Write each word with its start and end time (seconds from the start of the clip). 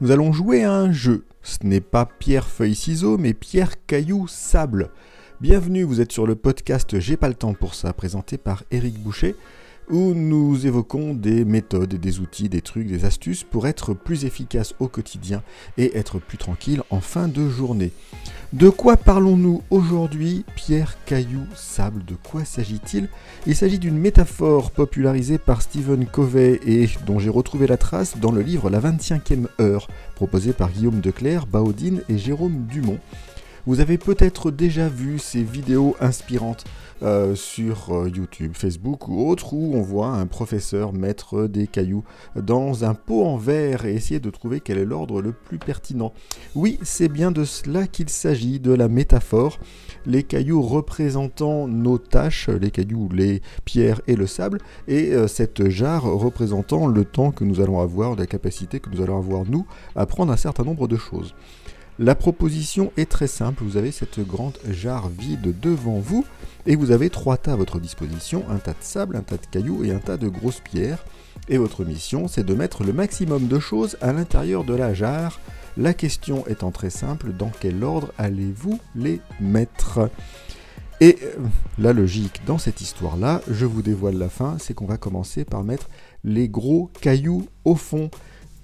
Nous 0.00 0.12
allons 0.12 0.32
jouer 0.32 0.62
à 0.62 0.72
un 0.72 0.92
jeu. 0.92 1.24
Ce 1.42 1.58
n'est 1.64 1.80
pas 1.80 2.06
pierre, 2.06 2.46
feuille, 2.46 2.76
ciseaux, 2.76 3.18
mais 3.18 3.34
pierre, 3.34 3.84
caillou, 3.86 4.28
sable. 4.28 4.90
Bienvenue, 5.40 5.82
vous 5.82 6.00
êtes 6.00 6.12
sur 6.12 6.24
le 6.24 6.36
podcast 6.36 7.00
J'ai 7.00 7.16
pas 7.16 7.26
le 7.26 7.34
temps 7.34 7.52
pour 7.52 7.74
ça, 7.74 7.92
présenté 7.92 8.38
par 8.38 8.62
Eric 8.70 8.96
Boucher, 9.02 9.34
où 9.90 10.14
nous 10.14 10.66
évoquons 10.66 11.14
des 11.14 11.44
méthodes, 11.44 11.94
des 11.94 12.20
outils, 12.20 12.48
des 12.48 12.60
trucs, 12.60 12.86
des 12.86 13.04
astuces 13.04 13.44
pour 13.44 13.66
être 13.66 13.94
plus 13.94 14.24
efficace 14.24 14.74
au 14.78 14.88
quotidien 14.88 15.42
et 15.76 15.96
être 15.96 16.18
plus 16.18 16.38
tranquille 16.38 16.82
en 16.90 17.00
fin 17.00 17.28
de 17.28 17.48
journée. 17.48 17.92
De 18.52 18.70
quoi 18.70 18.96
parlons-nous 18.96 19.62
aujourd'hui 19.70 20.44
Pierre, 20.56 20.96
caillou, 21.04 21.42
sable, 21.54 22.04
de 22.04 22.14
quoi 22.14 22.44
s'agit-il? 22.44 23.08
Il, 23.46 23.54
s'agit 23.54 23.78
d'une 23.78 23.98
métaphore 23.98 24.70
popularisée 24.70 25.36
par 25.36 25.60
Stephen 25.60 26.06
Covey 26.06 26.58
et 26.66 26.88
dont 27.06 27.18
j'ai 27.18 27.28
retrouvé 27.28 27.66
la 27.66 27.76
trace 27.76 28.16
dans 28.16 28.32
le 28.32 28.40
livre 28.40 28.70
La 28.70 28.80
25e 28.80 29.48
heure, 29.60 29.88
proposé 30.14 30.54
par 30.54 30.70
Guillaume 30.70 31.00
Declerc, 31.00 31.46
Baudine 31.46 32.00
et 32.08 32.16
Jérôme 32.16 32.66
Dumont. 32.66 32.98
Vous 33.68 33.80
avez 33.80 33.98
peut-être 33.98 34.50
déjà 34.50 34.88
vu 34.88 35.18
ces 35.18 35.42
vidéos 35.42 35.94
inspirantes 36.00 36.64
euh, 37.02 37.34
sur 37.34 37.94
euh, 37.94 38.08
YouTube, 38.08 38.52
Facebook 38.54 39.08
ou 39.08 39.28
autre 39.28 39.52
où 39.52 39.74
on 39.74 39.82
voit 39.82 40.08
un 40.08 40.24
professeur 40.24 40.94
mettre 40.94 41.46
des 41.46 41.66
cailloux 41.66 42.02
dans 42.34 42.86
un 42.86 42.94
pot 42.94 43.26
en 43.26 43.36
verre 43.36 43.84
et 43.84 43.92
essayer 43.92 44.20
de 44.20 44.30
trouver 44.30 44.60
quel 44.60 44.78
est 44.78 44.86
l'ordre 44.86 45.20
le 45.20 45.32
plus 45.32 45.58
pertinent. 45.58 46.14
Oui, 46.54 46.78
c'est 46.80 47.10
bien 47.10 47.30
de 47.30 47.44
cela 47.44 47.86
qu'il 47.86 48.08
s'agit, 48.08 48.58
de 48.58 48.72
la 48.72 48.88
métaphore. 48.88 49.58
Les 50.06 50.22
cailloux 50.22 50.62
représentant 50.62 51.68
nos 51.68 51.98
tâches, 51.98 52.48
les 52.48 52.70
cailloux, 52.70 53.10
les 53.12 53.42
pierres 53.66 54.00
et 54.06 54.16
le 54.16 54.26
sable, 54.26 54.60
et 54.86 55.12
euh, 55.12 55.28
cette 55.28 55.68
jarre 55.68 56.04
représentant 56.04 56.86
le 56.86 57.04
temps 57.04 57.32
que 57.32 57.44
nous 57.44 57.60
allons 57.60 57.82
avoir, 57.82 58.16
la 58.16 58.26
capacité 58.26 58.80
que 58.80 58.88
nous 58.88 59.02
allons 59.02 59.18
avoir 59.18 59.44
nous 59.44 59.66
à 59.94 60.06
prendre 60.06 60.32
un 60.32 60.38
certain 60.38 60.64
nombre 60.64 60.88
de 60.88 60.96
choses. 60.96 61.34
La 62.00 62.14
proposition 62.14 62.92
est 62.96 63.10
très 63.10 63.26
simple, 63.26 63.64
vous 63.64 63.76
avez 63.76 63.90
cette 63.90 64.20
grande 64.20 64.56
jarre 64.70 65.08
vide 65.08 65.58
devant 65.60 65.98
vous 65.98 66.24
et 66.64 66.76
vous 66.76 66.92
avez 66.92 67.10
trois 67.10 67.36
tas 67.36 67.54
à 67.54 67.56
votre 67.56 67.80
disposition, 67.80 68.44
un 68.48 68.58
tas 68.58 68.72
de 68.72 68.82
sable, 68.82 69.16
un 69.16 69.22
tas 69.22 69.36
de 69.36 69.46
cailloux 69.50 69.82
et 69.82 69.90
un 69.90 69.98
tas 69.98 70.16
de 70.16 70.28
grosses 70.28 70.60
pierres. 70.60 71.04
Et 71.48 71.58
votre 71.58 71.84
mission, 71.84 72.28
c'est 72.28 72.44
de 72.44 72.54
mettre 72.54 72.84
le 72.84 72.92
maximum 72.92 73.48
de 73.48 73.58
choses 73.58 73.96
à 74.00 74.12
l'intérieur 74.12 74.62
de 74.62 74.74
la 74.74 74.94
jarre. 74.94 75.40
La 75.76 75.92
question 75.92 76.46
étant 76.46 76.70
très 76.70 76.90
simple, 76.90 77.32
dans 77.32 77.50
quel 77.60 77.82
ordre 77.82 78.12
allez-vous 78.16 78.78
les 78.94 79.20
mettre? 79.40 80.08
Et 81.00 81.18
euh, 81.22 81.46
la 81.78 81.92
logique 81.92 82.42
dans 82.46 82.58
cette 82.58 82.80
histoire-là, 82.80 83.40
je 83.50 83.66
vous 83.66 83.82
dévoile 83.82 84.18
la 84.18 84.28
fin, 84.28 84.56
c'est 84.60 84.74
qu'on 84.74 84.86
va 84.86 84.98
commencer 84.98 85.44
par 85.44 85.64
mettre 85.64 85.88
les 86.22 86.48
gros 86.48 86.90
cailloux 87.00 87.46
au 87.64 87.74
fond, 87.74 88.08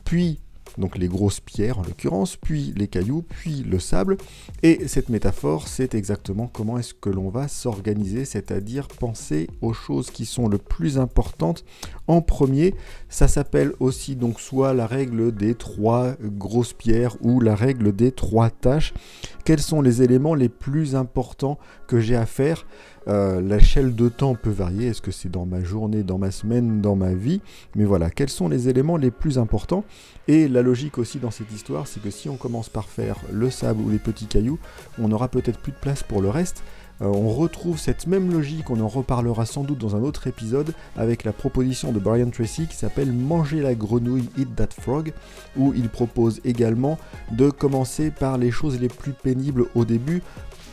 puis 0.04 0.38
donc 0.78 0.98
les 0.98 1.08
grosses 1.08 1.40
pierres 1.40 1.78
en 1.78 1.82
l'occurrence, 1.82 2.36
puis 2.36 2.72
les 2.76 2.88
cailloux, 2.88 3.22
puis 3.22 3.62
le 3.62 3.78
sable. 3.78 4.16
Et 4.62 4.88
cette 4.88 5.08
métaphore, 5.08 5.68
c'est 5.68 5.94
exactement 5.94 6.48
comment 6.52 6.78
est-ce 6.78 6.94
que 6.94 7.10
l'on 7.10 7.28
va 7.28 7.48
s'organiser, 7.48 8.24
c'est-à-dire 8.24 8.88
penser 8.88 9.48
aux 9.60 9.72
choses 9.72 10.10
qui 10.10 10.26
sont 10.26 10.48
le 10.48 10.58
plus 10.58 10.98
importantes 10.98 11.64
en 12.08 12.20
premier. 12.20 12.74
Ça 13.08 13.28
s'appelle 13.28 13.72
aussi 13.80 14.16
donc 14.16 14.40
soit 14.40 14.74
la 14.74 14.86
règle 14.86 15.32
des 15.32 15.54
trois 15.54 16.14
grosses 16.20 16.72
pierres 16.72 17.16
ou 17.22 17.40
la 17.40 17.54
règle 17.54 17.94
des 17.94 18.12
trois 18.12 18.50
tâches. 18.50 18.94
Quels 19.44 19.60
sont 19.60 19.82
les 19.82 20.02
éléments 20.02 20.34
les 20.34 20.48
plus 20.48 20.96
importants 20.96 21.58
que 21.86 22.00
j'ai 22.00 22.16
à 22.16 22.26
faire? 22.26 22.66
Euh, 23.06 23.42
L'échelle 23.42 23.94
de 23.94 24.08
temps 24.08 24.34
peut 24.34 24.50
varier. 24.50 24.88
Est-ce 24.88 25.02
que 25.02 25.10
c'est 25.10 25.30
dans 25.30 25.44
ma 25.44 25.62
journée, 25.62 26.02
dans 26.02 26.18
ma 26.18 26.30
semaine, 26.30 26.80
dans 26.80 26.96
ma 26.96 27.12
vie? 27.12 27.42
Mais 27.76 27.84
voilà, 27.84 28.10
quels 28.10 28.30
sont 28.30 28.48
les 28.48 28.68
éléments 28.70 28.96
les 28.96 29.10
plus 29.10 29.38
importants? 29.38 29.84
La 30.54 30.62
logique 30.62 30.98
aussi 30.98 31.18
dans 31.18 31.30
cette 31.32 31.52
histoire, 31.52 31.86
c'est 31.86 32.00
que 32.00 32.10
si 32.10 32.28
on 32.28 32.36
commence 32.36 32.68
par 32.68 32.88
faire 32.88 33.16
le 33.32 33.50
sable 33.50 33.82
ou 33.82 33.90
les 33.90 33.98
petits 33.98 34.26
cailloux, 34.26 34.58
on 34.98 35.08
n'aura 35.08 35.28
peut-être 35.28 35.58
plus 35.58 35.72
de 35.72 35.76
place 35.76 36.02
pour 36.02 36.22
le 36.22 36.30
reste. 36.30 36.62
Euh, 37.02 37.06
on 37.06 37.28
retrouve 37.28 37.76
cette 37.76 38.06
même 38.06 38.32
logique, 38.32 38.70
on 38.70 38.80
en 38.80 38.86
reparlera 38.86 39.46
sans 39.46 39.64
doute 39.64 39.78
dans 39.78 39.96
un 39.96 40.02
autre 40.02 40.28
épisode, 40.28 40.72
avec 40.96 41.24
la 41.24 41.32
proposition 41.32 41.90
de 41.90 41.98
Brian 41.98 42.30
Tracy 42.30 42.68
qui 42.68 42.76
s'appelle 42.76 43.12
Manger 43.12 43.62
la 43.62 43.74
grenouille, 43.74 44.28
Eat 44.38 44.54
That 44.54 44.68
Frog, 44.80 45.12
où 45.56 45.72
il 45.74 45.88
propose 45.88 46.40
également 46.44 46.98
de 47.32 47.50
commencer 47.50 48.12
par 48.12 48.38
les 48.38 48.52
choses 48.52 48.80
les 48.80 48.88
plus 48.88 49.12
pénibles 49.12 49.66
au 49.74 49.84
début 49.84 50.22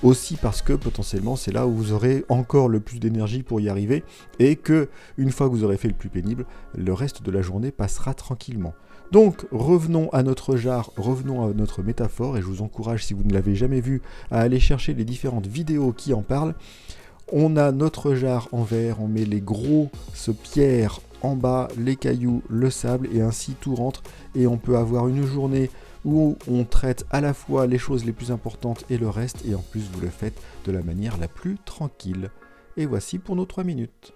aussi 0.04 0.36
parce 0.36 0.62
que 0.62 0.74
potentiellement 0.74 1.36
c'est 1.36 1.52
là 1.52 1.68
où 1.68 1.72
vous 1.72 1.92
aurez 1.94 2.26
encore 2.30 2.70
le 2.70 2.80
plus 2.80 3.00
d'énergie 3.00 3.44
pour 3.44 3.60
y 3.62 3.70
arriver 3.70 4.04
et 4.40 4.56
que 4.56 4.90
une 5.18 5.32
fois 5.32 5.48
que 5.48 5.54
vous 5.54 5.64
aurez 5.64 5.78
fait 5.78 5.88
le 5.88 5.94
plus 5.94 6.10
pénible, 6.10 6.46
le 6.76 6.94
reste 6.94 7.24
de 7.24 7.32
la 7.32 7.42
journée 7.42 7.72
passera 7.72 8.14
tranquillement. 8.14 8.74
Donc 9.12 9.46
revenons 9.52 10.10
à 10.12 10.24
notre 10.24 10.56
jarre, 10.56 10.92
revenons 10.96 11.46
à 11.46 11.54
notre 11.54 11.84
métaphore 11.84 12.38
et 12.38 12.42
je 12.42 12.46
vous 12.46 12.62
encourage 12.62 13.06
si 13.06 13.14
vous 13.14 13.24
ne 13.24 13.34
l'avez 13.34 13.56
jamais 13.56 13.82
vu 13.82 14.02
à 14.32 14.40
aller 14.40 14.60
chercher 14.60 14.94
les 14.94 15.04
différentes 15.04 15.48
vidéos 15.48 15.92
qui 15.92 16.14
en 16.14 16.22
parlent. 16.22 16.56
On 17.34 17.56
a 17.58 17.72
notre 17.72 18.16
jarre 18.16 18.48
en 18.52 18.64
verre, 18.64 19.02
on 19.02 19.08
met 19.08 19.26
les 19.26 19.42
grosses 19.42 20.30
pierres 20.44 21.00
en 21.22 21.36
bas, 21.36 21.68
les 21.78 21.96
cailloux, 21.96 22.42
le 22.50 22.70
sable 22.70 23.08
et 23.14 23.22
ainsi 23.22 23.54
tout 23.60 23.76
rentre 23.76 24.02
et 24.34 24.48
on 24.48 24.58
peut 24.58 24.78
avoir 24.78 25.08
une 25.08 25.26
journée 25.26 25.70
où 26.06 26.38
on 26.48 26.64
traite 26.64 27.06
à 27.10 27.22
la 27.22 27.34
fois 27.34 27.68
les 27.68 27.78
choses 27.78 28.06
les 28.06 28.12
plus 28.12 28.32
importantes 28.32 28.86
et 28.90 28.98
le 28.98 29.10
reste, 29.10 29.46
et 29.46 29.56
en 29.56 29.62
plus 29.62 29.90
vous 29.92 30.02
le 30.02 30.10
faites 30.10 30.42
de 30.66 30.72
la 30.72 30.82
manière 30.82 31.18
la 31.18 31.28
plus 31.28 31.58
tranquille. 31.66 32.30
Et 32.78 32.86
voici 32.86 33.20
pour 33.20 33.36
nos 33.36 33.46
3 33.46 33.64
minutes. 33.64 34.14